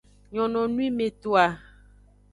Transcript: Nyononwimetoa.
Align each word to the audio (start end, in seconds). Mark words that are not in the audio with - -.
Nyononwimetoa. 0.31 1.45